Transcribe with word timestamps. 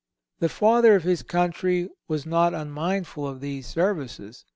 The 0.39 0.49
Father 0.49 0.95
of 0.95 1.03
his 1.03 1.21
Country 1.21 1.87
was 2.07 2.25
not 2.25 2.55
unmindful 2.55 3.27
of 3.27 3.39
these 3.39 3.67
services. 3.67 4.45